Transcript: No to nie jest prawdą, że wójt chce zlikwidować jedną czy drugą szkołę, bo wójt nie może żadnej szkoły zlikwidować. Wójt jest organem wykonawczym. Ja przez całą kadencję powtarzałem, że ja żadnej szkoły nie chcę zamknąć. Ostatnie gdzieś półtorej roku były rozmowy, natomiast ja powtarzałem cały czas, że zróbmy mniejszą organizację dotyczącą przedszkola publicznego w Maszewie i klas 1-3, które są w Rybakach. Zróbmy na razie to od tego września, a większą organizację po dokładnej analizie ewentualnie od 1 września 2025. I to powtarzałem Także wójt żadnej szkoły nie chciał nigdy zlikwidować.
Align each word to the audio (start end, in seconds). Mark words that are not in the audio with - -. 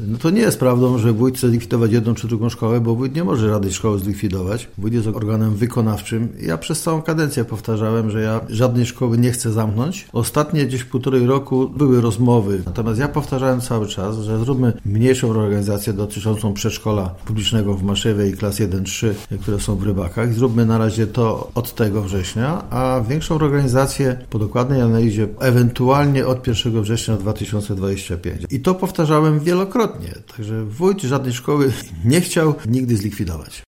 No 0.00 0.18
to 0.18 0.30
nie 0.30 0.40
jest 0.40 0.58
prawdą, 0.58 0.98
że 0.98 1.12
wójt 1.12 1.36
chce 1.36 1.48
zlikwidować 1.48 1.92
jedną 1.92 2.14
czy 2.14 2.28
drugą 2.28 2.48
szkołę, 2.48 2.80
bo 2.80 2.94
wójt 2.94 3.14
nie 3.14 3.24
może 3.24 3.48
żadnej 3.48 3.72
szkoły 3.72 3.98
zlikwidować. 3.98 4.68
Wójt 4.78 4.94
jest 4.94 5.06
organem 5.08 5.54
wykonawczym. 5.54 6.28
Ja 6.40 6.58
przez 6.58 6.82
całą 6.82 7.02
kadencję 7.02 7.44
powtarzałem, 7.44 8.10
że 8.10 8.20
ja 8.20 8.40
żadnej 8.48 8.86
szkoły 8.86 9.18
nie 9.18 9.32
chcę 9.32 9.52
zamknąć. 9.52 10.08
Ostatnie 10.12 10.66
gdzieś 10.66 10.84
półtorej 10.84 11.26
roku 11.26 11.68
były 11.68 12.00
rozmowy, 12.00 12.62
natomiast 12.66 13.00
ja 13.00 13.08
powtarzałem 13.08 13.60
cały 13.60 13.86
czas, 13.86 14.18
że 14.18 14.38
zróbmy 14.38 14.72
mniejszą 14.86 15.30
organizację 15.30 15.92
dotyczącą 15.92 16.52
przedszkola 16.52 17.14
publicznego 17.24 17.74
w 17.74 17.82
Maszewie 17.82 18.28
i 18.28 18.32
klas 18.32 18.56
1-3, 18.60 19.14
które 19.40 19.60
są 19.60 19.76
w 19.76 19.82
Rybakach. 19.82 20.34
Zróbmy 20.34 20.66
na 20.66 20.78
razie 20.78 21.06
to 21.06 21.50
od 21.54 21.74
tego 21.74 22.02
września, 22.02 22.70
a 22.70 23.00
większą 23.08 23.34
organizację 23.34 24.18
po 24.30 24.38
dokładnej 24.38 24.80
analizie 24.80 25.28
ewentualnie 25.40 26.26
od 26.26 26.46
1 26.46 26.82
września 26.82 27.16
2025. 27.16 28.42
I 28.50 28.60
to 28.60 28.74
powtarzałem 28.74 29.40
Także 30.36 30.64
wójt 30.64 31.02
żadnej 31.02 31.32
szkoły 31.32 31.72
nie 32.04 32.20
chciał 32.20 32.54
nigdy 32.66 32.96
zlikwidować. 32.96 33.64